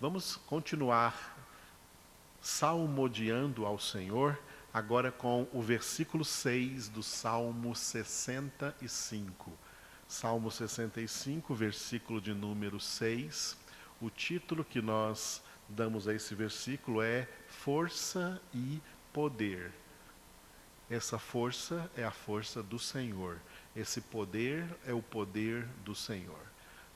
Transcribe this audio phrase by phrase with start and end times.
[0.00, 1.36] Vamos continuar
[2.40, 4.40] salmodiando ao Senhor,
[4.72, 9.52] agora com o versículo 6 do Salmo 65.
[10.08, 13.58] Salmo 65, versículo de número 6.
[14.00, 18.80] O título que nós damos a esse versículo é Força e
[19.12, 19.70] Poder.
[20.88, 23.38] Essa força é a força do Senhor.
[23.76, 26.40] Esse poder é o poder do Senhor.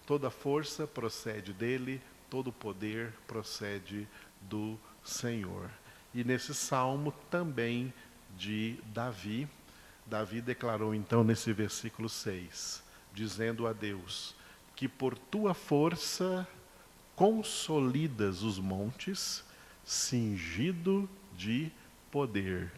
[0.06, 2.00] Toda força procede dele,
[2.30, 4.08] todo poder procede
[4.40, 5.70] do Senhor.
[6.14, 7.92] E nesse salmo também
[8.36, 9.48] de Davi,
[10.06, 12.82] Davi declarou então nesse versículo 6:
[13.12, 14.34] dizendo a Deus
[14.76, 16.46] que por tua força
[17.14, 19.44] consolidas os montes,
[19.84, 21.70] cingido de
[22.10, 22.72] poder.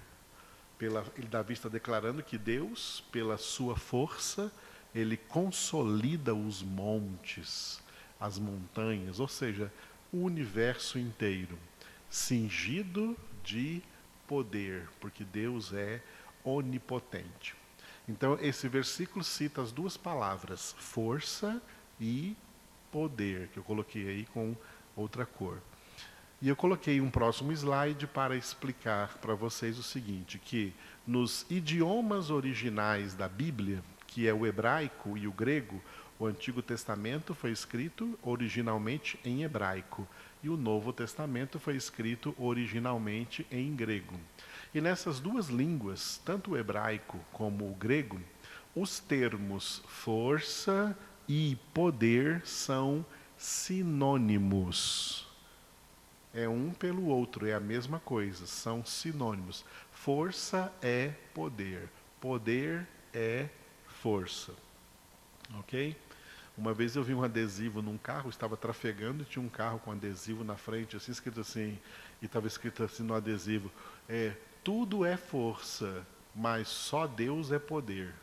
[0.78, 4.52] Pela, Davi está declarando que Deus, pela sua força,
[4.94, 7.80] ele consolida os montes,
[8.20, 9.72] as montanhas, ou seja,
[10.12, 11.58] o universo inteiro,
[12.08, 13.82] cingido de
[14.26, 16.00] poder, porque Deus é
[16.44, 17.54] onipotente.
[18.08, 21.60] Então, esse versículo cita as duas palavras, força
[22.00, 22.36] e
[22.92, 24.54] poder, que eu coloquei aí com
[24.94, 25.60] outra cor.
[26.40, 30.72] E eu coloquei um próximo slide para explicar para vocês o seguinte, que
[31.06, 35.82] nos idiomas originais da Bíblia, que é o hebraico e o grego,
[36.18, 40.08] o Antigo Testamento foi escrito originalmente em hebraico
[40.42, 44.18] e o Novo Testamento foi escrito originalmente em grego.
[44.74, 48.20] E nessas duas línguas, tanto o hebraico como o grego,
[48.74, 50.96] os termos força
[51.28, 53.04] e poder são
[53.36, 55.26] sinônimos.
[56.32, 59.64] É um pelo outro, é a mesma coisa, são sinônimos.
[59.90, 61.88] Força é poder,
[62.20, 63.48] poder é
[63.86, 64.52] força.
[65.58, 65.96] Ok?
[66.56, 69.92] Uma vez eu vi um adesivo num carro, estava trafegando e tinha um carro com
[69.92, 71.78] adesivo na frente, assim escrito assim,
[72.22, 73.70] e estava escrito assim no adesivo:
[74.08, 78.14] é, tudo é força, mas só Deus é poder.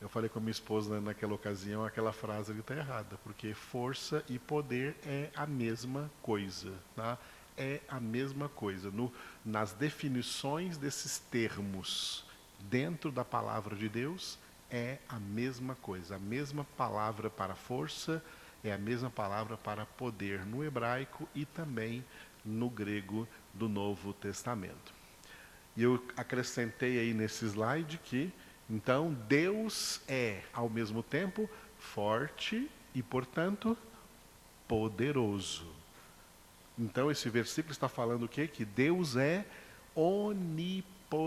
[0.00, 4.24] Eu falei com a minha esposa naquela ocasião, aquela frase ali está errada, porque força
[4.28, 7.16] e poder é a mesma coisa, tá?
[7.56, 8.90] É a mesma coisa.
[8.90, 9.12] No,
[9.44, 12.26] nas definições desses termos
[12.68, 14.38] dentro da palavra de Deus,
[14.74, 16.16] é a mesma coisa.
[16.16, 18.20] A mesma palavra para força
[18.64, 22.04] é a mesma palavra para poder no hebraico e também
[22.44, 24.92] no grego do Novo Testamento.
[25.76, 28.32] E eu acrescentei aí nesse slide que,
[28.68, 31.48] então, Deus é, ao mesmo tempo,
[31.78, 33.78] forte e, portanto,
[34.66, 35.72] poderoso.
[36.76, 38.48] Então, esse versículo está falando o quê?
[38.48, 39.46] Que Deus é
[39.94, 41.24] onipotente.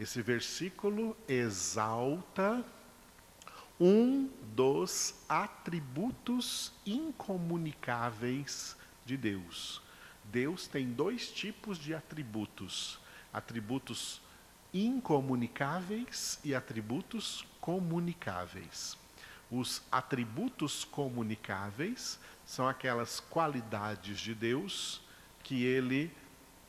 [0.00, 2.64] Esse versículo exalta
[3.78, 9.82] um dos atributos incomunicáveis de Deus.
[10.24, 12.98] Deus tem dois tipos de atributos:
[13.30, 14.22] atributos
[14.72, 18.96] incomunicáveis e atributos comunicáveis.
[19.50, 25.02] Os atributos comunicáveis são aquelas qualidades de Deus
[25.42, 26.10] que ele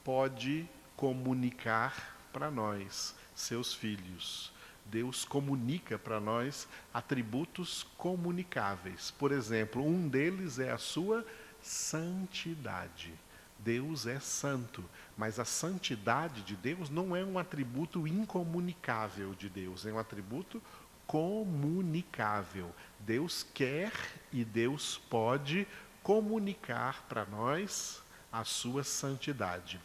[0.03, 4.51] pode comunicar para nós, seus filhos.
[4.85, 9.11] Deus comunica para nós atributos comunicáveis.
[9.11, 11.25] Por exemplo, um deles é a sua
[11.61, 13.13] santidade.
[13.59, 14.83] Deus é santo,
[15.15, 20.61] mas a santidade de Deus não é um atributo incomunicável de Deus, é um atributo
[21.05, 22.73] comunicável.
[22.99, 23.91] Deus quer
[24.31, 25.67] e Deus pode
[26.01, 29.79] comunicar para nós a sua santidade.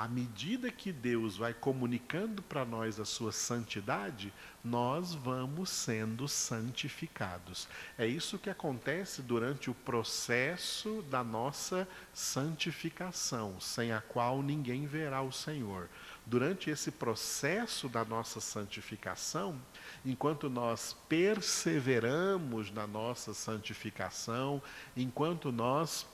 [0.00, 4.32] À medida que Deus vai comunicando para nós a sua santidade,
[4.64, 7.68] nós vamos sendo santificados.
[7.98, 15.20] É isso que acontece durante o processo da nossa santificação, sem a qual ninguém verá
[15.20, 15.86] o Senhor.
[16.24, 19.60] Durante esse processo da nossa santificação,
[20.02, 24.62] enquanto nós perseveramos na nossa santificação,
[24.96, 26.06] enquanto nós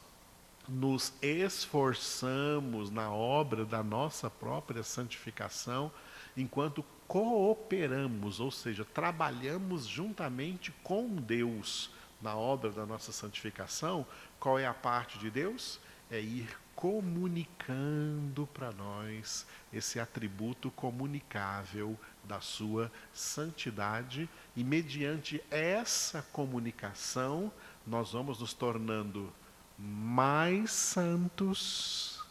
[0.68, 5.90] nos esforçamos na obra da nossa própria santificação,
[6.36, 11.90] enquanto cooperamos, ou seja, trabalhamos juntamente com Deus
[12.20, 14.06] na obra da nossa santificação,
[14.40, 15.78] qual é a parte de Deus?
[16.10, 27.50] É ir comunicando para nós esse atributo comunicável da sua santidade, e mediante essa comunicação,
[27.86, 29.32] nós vamos nos tornando
[29.78, 32.24] mais santos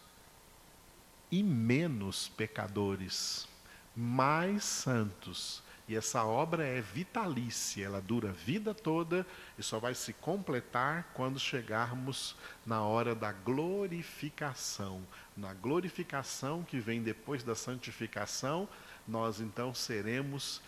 [1.32, 3.48] e menos pecadores.
[3.96, 9.26] Mais santos E essa obra é vitalícia, ela dura a vida toda
[9.58, 15.06] e só vai se completar quando chegarmos na hora da glorificação.
[15.38, 18.68] Na glorificação que vem depois da santificação,
[19.08, 20.60] nós então seremos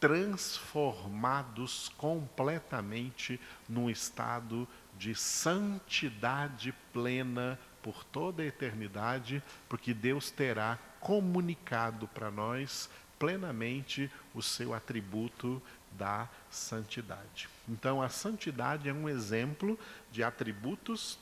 [0.00, 3.38] transformados completamente
[3.68, 4.81] num estado de
[5.14, 12.88] santidade plena por toda a eternidade, porque Deus terá comunicado para nós
[13.18, 15.62] plenamente o seu atributo
[15.92, 17.48] da santidade.
[17.68, 19.78] Então, a santidade é um exemplo
[20.10, 21.18] de atributos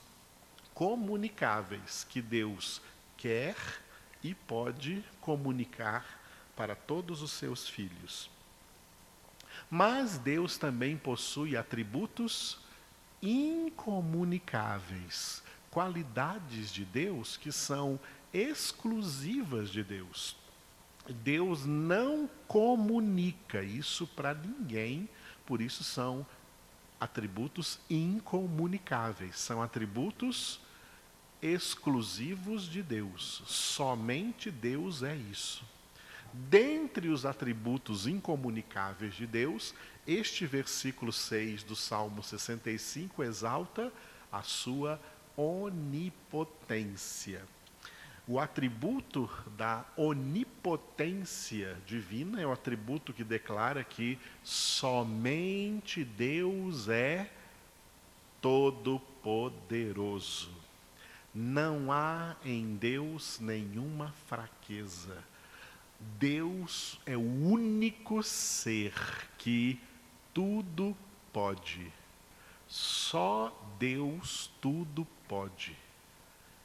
[0.74, 2.80] comunicáveis que Deus
[3.16, 3.56] quer
[4.22, 6.04] e pode comunicar
[6.56, 8.30] para todos os seus filhos.
[9.70, 12.58] Mas Deus também possui atributos
[13.22, 18.00] incomunicáveis, qualidades de Deus que são
[18.32, 20.36] exclusivas de Deus.
[21.08, 25.08] Deus não comunica isso para ninguém,
[25.46, 26.24] por isso são
[27.00, 30.60] atributos incomunicáveis, são atributos
[31.42, 33.42] exclusivos de Deus.
[33.46, 35.64] Somente Deus é isso.
[36.32, 39.74] Dentre os atributos incomunicáveis de Deus,
[40.06, 43.92] este versículo 6 do Salmo 65 exalta
[44.30, 45.00] a sua
[45.36, 47.42] onipotência.
[48.28, 57.28] O atributo da onipotência divina é o atributo que declara que somente Deus é
[58.40, 60.52] todo-poderoso.
[61.34, 65.28] Não há em Deus nenhuma fraqueza.
[66.20, 68.92] Deus é o único ser
[69.38, 69.80] que
[70.34, 70.94] tudo
[71.32, 71.90] pode.
[72.68, 75.74] Só Deus tudo pode.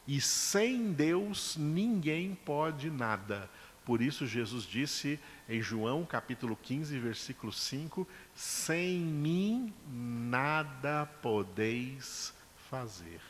[0.05, 3.49] E sem Deus ninguém pode nada.
[3.85, 5.17] Por isso Jesus disse
[5.47, 8.05] em João capítulo 15, versículo 5:
[8.35, 12.33] Sem mim nada podeis
[12.69, 13.21] fazer.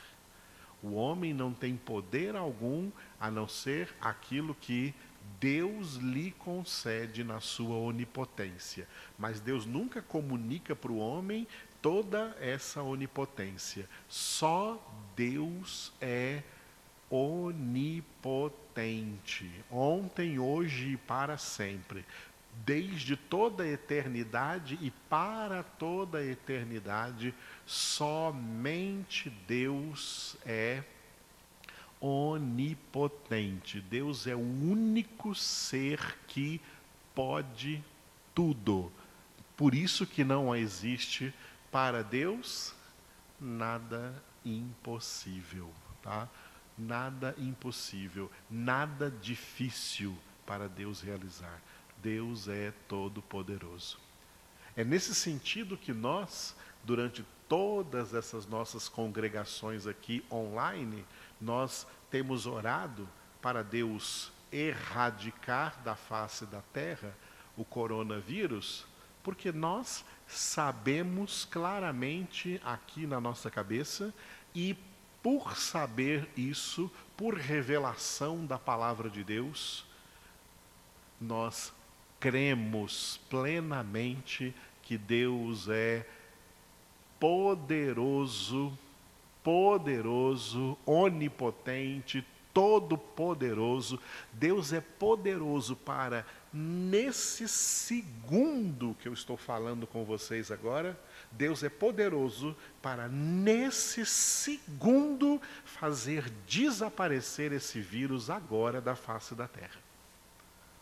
[0.82, 2.90] O homem não tem poder algum
[3.20, 4.92] a não ser aquilo que
[5.40, 8.88] Deus lhe concede na sua onipotência.
[9.18, 11.46] Mas Deus nunca comunica para o homem
[11.82, 13.88] toda essa onipotência.
[14.08, 14.82] Só
[15.14, 16.42] Deus é
[17.08, 18.04] onipotente,
[19.70, 22.04] ontem, hoje e para sempre,
[22.64, 27.32] desde toda a eternidade e para toda a eternidade,
[27.64, 30.95] somente Deus é onipotente.
[33.80, 36.60] Deus é o único ser que
[37.14, 37.82] pode
[38.34, 38.92] tudo.
[39.56, 41.32] Por isso que não existe
[41.70, 42.74] para Deus
[43.40, 44.14] nada
[44.44, 45.70] impossível,
[46.02, 46.28] tá?
[46.76, 51.60] nada impossível, nada difícil para Deus realizar.
[52.02, 53.98] Deus é todo-poderoso.
[54.76, 56.54] É nesse sentido que nós,
[56.84, 61.04] durante todas essas nossas congregações aqui online,
[61.40, 63.08] nós temos orado
[63.40, 67.16] para Deus erradicar da face da terra
[67.56, 68.86] o coronavírus,
[69.22, 74.14] porque nós sabemos claramente aqui na nossa cabeça
[74.54, 74.76] e
[75.22, 79.84] por saber isso, por revelação da palavra de Deus,
[81.20, 81.72] nós
[82.20, 86.06] cremos plenamente que Deus é
[87.18, 88.78] poderoso,
[89.46, 94.00] poderoso, onipotente, todo-poderoso.
[94.32, 100.98] Deus é poderoso para, nesse segundo que eu estou falando com vocês agora,
[101.30, 109.80] Deus é poderoso para, nesse segundo, fazer desaparecer esse vírus agora da face da terra.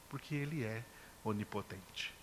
[0.08, 0.82] Porque Ele é
[1.22, 2.14] onipotente.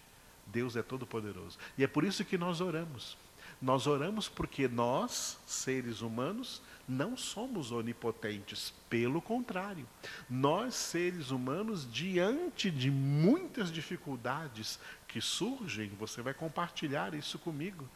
[0.48, 1.60] Deus é todo-poderoso.
[1.78, 3.16] E é por isso que nós oramos.
[3.62, 9.88] Nós oramos porque nós, seres humanos, não somos onipotentes, pelo contrário.
[10.30, 17.88] Nós, seres humanos, diante de muitas dificuldades que surgem, você vai compartilhar isso comigo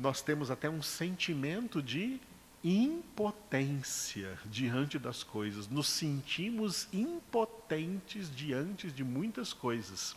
[0.00, 2.18] nós temos até um sentimento de
[2.64, 5.68] impotência diante das coisas.
[5.68, 10.16] Nos sentimos impotentes diante de muitas coisas.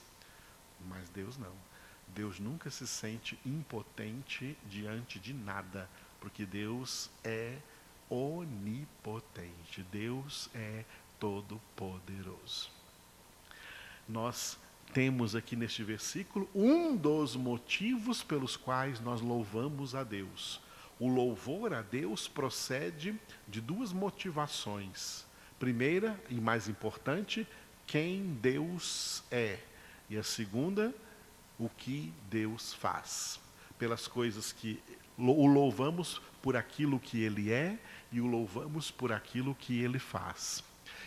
[0.88, 1.52] Mas Deus não.
[2.14, 5.90] Deus nunca se sente impotente diante de nada,
[6.20, 7.58] porque Deus é
[8.10, 9.84] onipotente.
[9.92, 10.86] Deus é
[11.20, 12.70] todo-poderoso.
[14.08, 14.58] Nós
[14.94, 20.62] temos aqui neste versículo um dos motivos pelos quais nós louvamos a Deus.
[21.00, 25.26] O louvor a Deus procede de duas motivações.
[25.58, 27.48] Primeira e mais importante,
[27.88, 29.60] quem Deus é.
[30.10, 30.94] E a segunda,
[31.60, 33.40] o que Deus faz.
[33.78, 34.82] Pelas coisas que
[35.18, 37.78] o louvamos por aquilo que ele é
[38.12, 40.64] e o louvamos por aquilo que ele faz.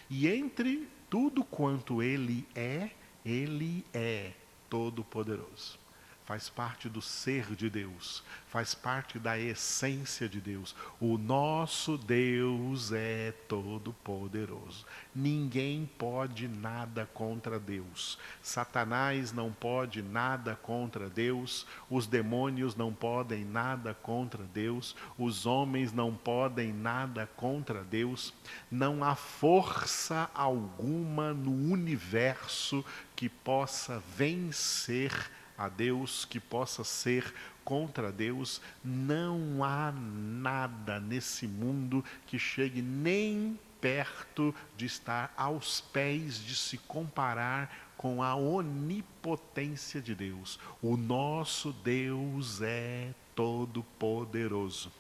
[0.09, 2.91] E entre tudo quanto ele é,
[3.25, 4.33] ele é
[4.69, 5.86] todo-poderoso
[6.27, 10.75] faz parte do ser de Deus, faz parte da essência de Deus.
[11.01, 14.85] O nosso Deus é todo-poderoso.
[15.15, 18.19] Ninguém pode nada contra Deus.
[18.43, 25.93] Satanás não pode nada contra Deus, os demônios não podem nada contra Deus, os homens
[25.93, 28.35] não podem nada contra Deus.
[28.69, 35.13] Não há força alguma no universo que possa vencer
[35.57, 37.35] a Deus, que possa ser
[37.65, 46.39] contra Deus, não há nada nesse mundo que chegue nem perto de estar aos pés
[46.39, 50.59] de se comparar com a onipotência de Deus.
[50.83, 54.93] O nosso Deus é todo-poderoso.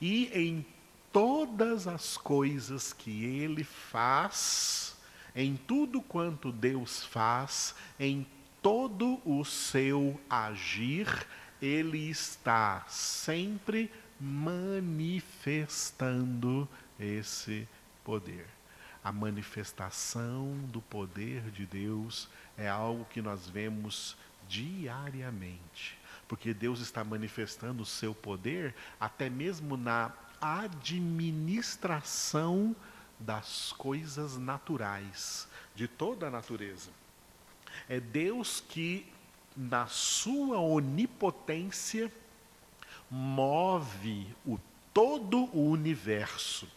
[0.00, 0.66] E em
[1.12, 4.96] todas as coisas que ele faz,
[5.34, 8.26] em tudo quanto Deus faz, em
[8.62, 11.06] todo o seu agir,
[11.60, 13.90] ele está sempre
[14.20, 17.68] manifestando esse
[18.04, 18.46] poder.
[19.02, 24.14] A manifestação do poder de Deus é algo que nós vemos
[24.46, 25.98] diariamente,
[26.28, 32.74] porque Deus está manifestando o seu poder até mesmo na administração
[33.18, 36.99] das coisas naturais, de toda a natureza.
[37.88, 39.06] É Deus que,
[39.56, 42.10] na sua onipotência,
[43.10, 44.58] move o
[44.92, 46.68] todo o universo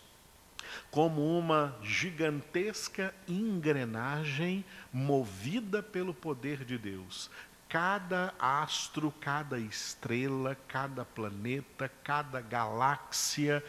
[0.89, 7.29] como uma gigantesca engrenagem movida pelo poder de Deus.
[7.67, 13.63] Cada astro, cada estrela, cada planeta, cada galáxia,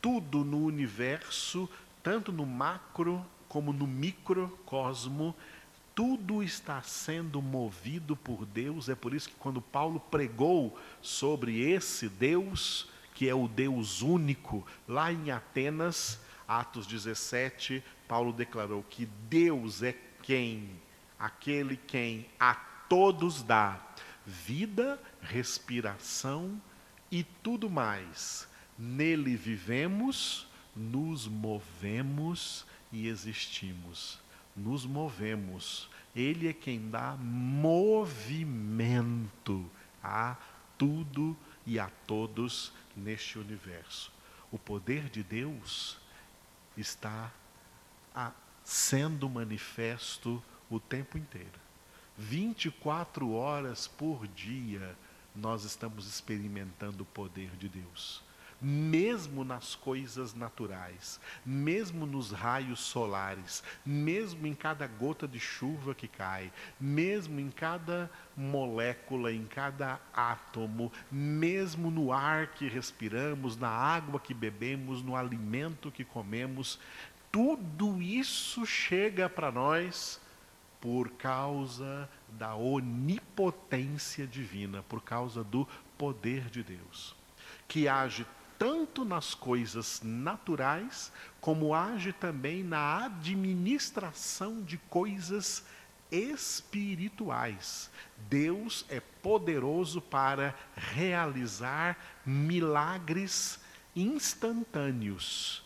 [0.00, 1.68] tudo no universo,
[2.02, 5.34] tanto no macro como no microcosmo,
[6.00, 8.88] tudo está sendo movido por Deus.
[8.88, 14.66] É por isso que quando Paulo pregou sobre esse Deus, que é o Deus único,
[14.88, 20.70] lá em Atenas, Atos 17, Paulo declarou que Deus é quem,
[21.18, 22.54] aquele quem a
[22.88, 23.78] todos dá
[24.24, 26.58] vida, respiração
[27.10, 28.48] e tudo mais.
[28.78, 34.18] Nele vivemos, nos movemos e existimos
[34.56, 35.88] nos movemos.
[36.14, 38.10] Ele é quem dá movimento
[40.02, 40.36] a
[40.76, 44.12] tudo e a todos neste universo.
[44.50, 45.98] O poder de Deus
[46.76, 47.32] está
[48.14, 48.32] a,
[48.64, 51.60] sendo manifesto o tempo inteiro.
[52.18, 54.96] 24 horas por dia
[55.34, 58.28] nós estamos experimentando o poder de Deus
[58.60, 66.06] mesmo nas coisas naturais, mesmo nos raios solares, mesmo em cada gota de chuva que
[66.06, 74.20] cai, mesmo em cada molécula, em cada átomo, mesmo no ar que respiramos, na água
[74.20, 76.78] que bebemos, no alimento que comemos,
[77.32, 80.20] tudo isso chega para nós
[80.80, 87.14] por causa da onipotência divina, por causa do poder de Deus,
[87.68, 88.26] que age
[88.60, 95.64] tanto nas coisas naturais, como age também na administração de coisas
[96.12, 97.90] espirituais.
[98.28, 103.58] Deus é poderoso para realizar milagres
[103.96, 105.64] instantâneos.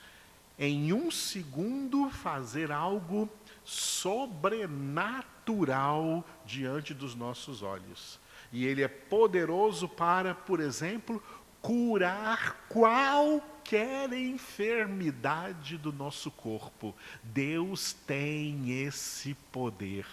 [0.56, 3.28] Em um segundo, fazer algo
[3.64, 8.20] sobrenatural diante dos nossos olhos.
[8.52, 11.20] E Ele é poderoso para, por exemplo,
[11.64, 16.94] curar qualquer enfermidade do nosso corpo.
[17.22, 20.06] Deus tem esse poder.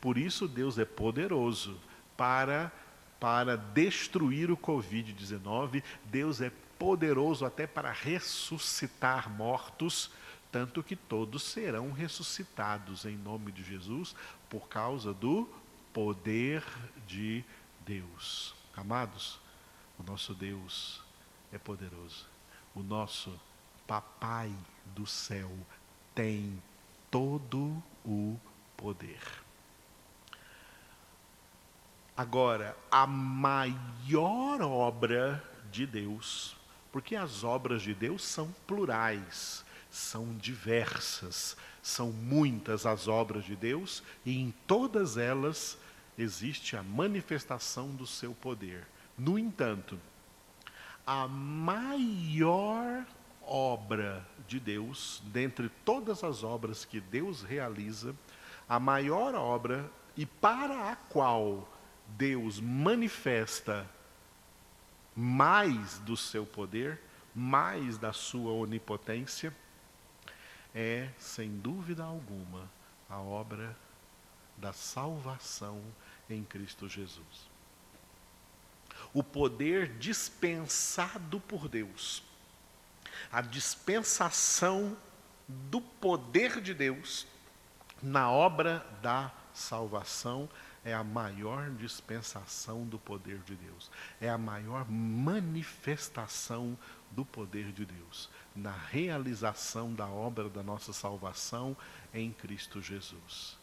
[0.00, 1.78] Por isso Deus é poderoso
[2.16, 2.72] para
[3.20, 5.80] para destruir o COVID-19.
[6.06, 10.10] Deus é poderoso até para ressuscitar mortos,
[10.50, 14.16] tanto que todos serão ressuscitados em nome de Jesus
[14.48, 15.48] por causa do
[15.92, 16.64] poder
[17.06, 17.44] de
[17.84, 18.54] Deus.
[18.74, 19.38] Amados,
[20.00, 21.02] o nosso Deus
[21.52, 22.26] é poderoso.
[22.74, 23.38] O nosso
[23.86, 24.54] Papai
[24.94, 25.50] do céu
[26.14, 26.62] tem
[27.10, 28.38] todo o
[28.76, 29.20] poder.
[32.16, 35.42] Agora, a maior obra
[35.72, 36.56] de Deus,
[36.92, 44.04] porque as obras de Deus são plurais, São diversas, são muitas as obras de Deus
[44.24, 45.76] e em todas elas
[46.16, 48.86] existe a manifestação do seu poder.
[49.20, 50.00] No entanto,
[51.06, 53.04] a maior
[53.42, 58.16] obra de Deus, dentre todas as obras que Deus realiza,
[58.66, 61.68] a maior obra e para a qual
[62.16, 63.86] Deus manifesta
[65.14, 66.98] mais do seu poder,
[67.34, 69.54] mais da sua onipotência,
[70.74, 72.70] é, sem dúvida alguma,
[73.06, 73.76] a obra
[74.56, 75.78] da salvação
[76.30, 77.49] em Cristo Jesus.
[79.12, 82.22] O poder dispensado por Deus,
[83.32, 84.96] a dispensação
[85.48, 87.26] do poder de Deus
[88.02, 90.48] na obra da salvação
[90.84, 93.90] é a maior dispensação do poder de Deus,
[94.20, 96.78] é a maior manifestação
[97.10, 101.76] do poder de Deus, na realização da obra da nossa salvação
[102.14, 103.58] em Cristo Jesus.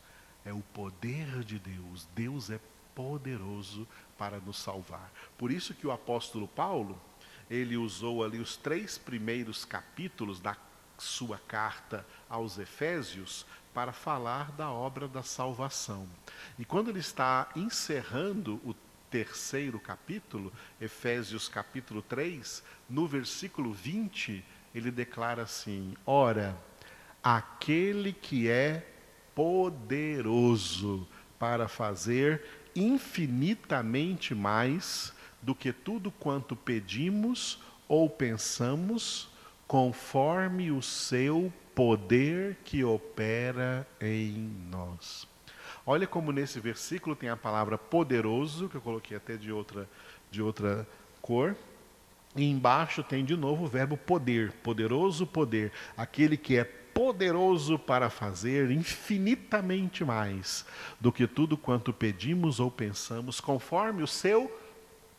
[0.46, 2.60] É o poder de Deus, Deus é
[2.98, 3.88] poderoso
[4.18, 5.12] para nos salvar.
[5.38, 7.00] Por isso que o apóstolo Paulo,
[7.48, 10.58] ele usou ali os três primeiros capítulos da
[10.98, 16.10] sua carta aos Efésios para falar da obra da salvação.
[16.58, 18.74] E quando ele está encerrando o
[19.12, 20.52] terceiro capítulo,
[20.82, 26.60] Efésios capítulo 3, no versículo 20, ele declara assim: Ora,
[27.24, 28.92] aquele que é
[29.36, 39.30] poderoso para fazer infinitamente mais do que tudo quanto pedimos ou pensamos,
[39.68, 45.28] conforme o seu poder que opera em nós.
[45.86, 49.90] Olha como nesse versículo tem a palavra poderoso, que eu coloquei até de outra,
[50.30, 50.88] de outra
[51.22, 51.56] cor.
[52.36, 56.64] E embaixo tem de novo o verbo poder, poderoso poder, aquele que é
[56.98, 60.66] poderoso para fazer infinitamente mais
[61.00, 64.52] do que tudo quanto pedimos ou pensamos, conforme o seu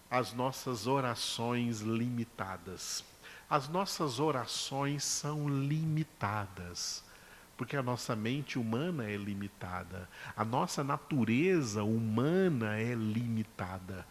[0.09, 3.03] as nossas orações limitadas.
[3.49, 7.03] As nossas orações são limitadas,
[7.55, 14.05] porque a nossa mente humana é limitada, a nossa natureza humana é limitada.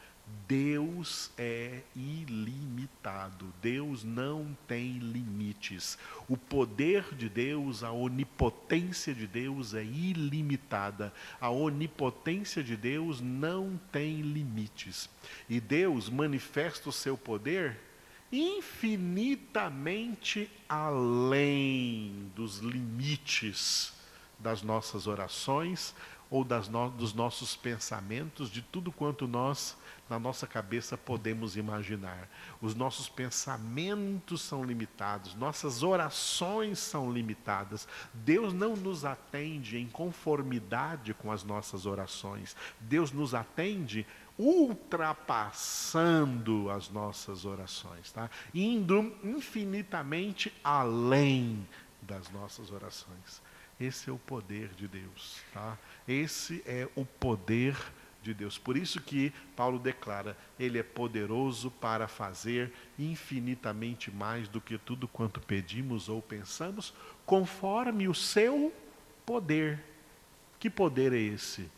[0.48, 5.98] Deus é ilimitado, Deus não tem limites.
[6.28, 11.12] O poder de Deus, a onipotência de Deus é ilimitada.
[11.40, 15.10] A onipotência de Deus não tem limites.
[15.48, 17.80] E Deus manifesta o seu poder
[18.30, 23.94] infinitamente além dos limites
[24.38, 25.94] das nossas orações
[26.28, 29.76] ou das no, dos nossos pensamentos, de tudo quanto nós
[30.08, 32.28] na nossa cabeça podemos imaginar.
[32.60, 37.88] Os nossos pensamentos são limitados, nossas orações são limitadas.
[38.14, 42.54] Deus não nos atende em conformidade com as nossas orações.
[42.80, 44.06] Deus nos atende
[44.38, 48.30] ultrapassando as nossas orações, tá?
[48.54, 51.66] Indo infinitamente além
[52.02, 53.42] das nossas orações.
[53.80, 55.76] Esse é o poder de Deus, tá?
[56.06, 58.58] Esse é o poder de de Deus.
[58.58, 65.06] Por isso que Paulo declara: Ele é poderoso para fazer infinitamente mais do que tudo
[65.06, 66.92] quanto pedimos ou pensamos,
[67.24, 68.72] conforme o seu
[69.24, 69.82] poder.
[70.58, 71.70] Que poder é esse?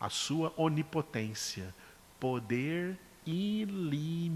[0.00, 1.74] A sua onipotência.
[2.18, 4.34] Poder ilimitado,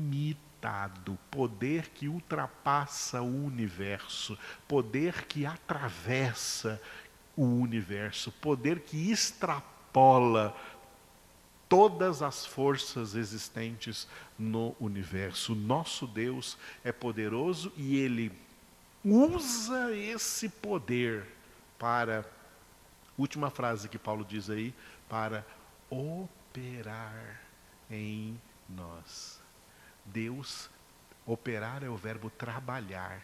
[1.30, 6.80] poder que ultrapassa o universo, poder que atravessa
[7.36, 10.56] o universo, poder que extrapola
[11.68, 15.54] todas as forças existentes no universo.
[15.54, 18.32] Nosso Deus é poderoso e ele
[19.04, 21.26] usa esse poder
[21.78, 22.24] para
[23.16, 24.74] última frase que Paulo diz aí,
[25.08, 25.44] para
[25.90, 27.40] operar
[27.90, 29.40] em nós.
[30.04, 30.70] Deus
[31.28, 33.20] Operar é o verbo trabalhar.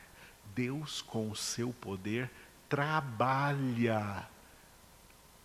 [0.54, 2.30] Deus, com o seu poder,
[2.68, 4.28] trabalha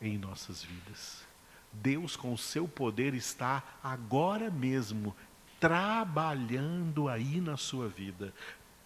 [0.02, 1.29] em nossas vidas.
[1.72, 5.16] Deus, com o seu poder, está agora mesmo
[5.60, 8.34] trabalhando aí na sua vida,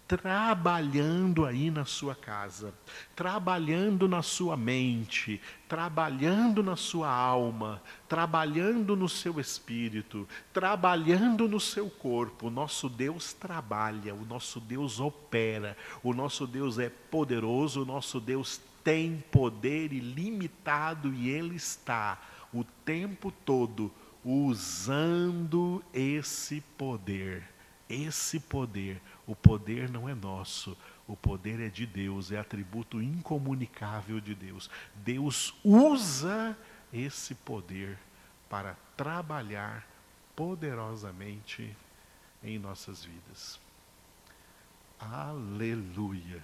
[0.06, 2.74] trabalhando aí na sua casa,
[3.16, 11.88] trabalhando na sua mente, trabalhando na sua alma, trabalhando no seu espírito, trabalhando no seu
[11.88, 12.48] corpo.
[12.48, 18.20] O nosso Deus trabalha, o nosso Deus opera, o nosso Deus é poderoso, o nosso
[18.20, 22.18] Deus tem poder ilimitado e ele está
[22.54, 23.92] o tempo todo
[24.24, 27.46] usando esse poder.
[27.88, 34.20] Esse poder o poder não é nosso, o poder é de Deus, é atributo incomunicável
[34.20, 34.70] de Deus.
[34.96, 36.56] Deus usa
[36.92, 37.98] esse poder
[38.48, 39.86] para trabalhar
[40.36, 41.74] poderosamente
[42.42, 43.58] em nossas vidas.
[45.00, 46.42] Aleluia!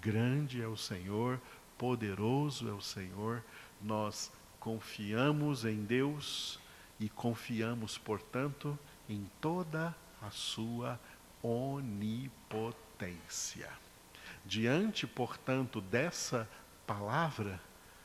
[0.00, 1.40] Grande é o Senhor,
[1.76, 3.42] poderoso é o Senhor,
[3.80, 6.60] nós confiamos em Deus
[7.00, 11.00] e confiamos, portanto, em toda a sua
[11.42, 12.08] onipotência.
[14.44, 16.48] Diante, portanto, dessa
[16.86, 17.60] palavra,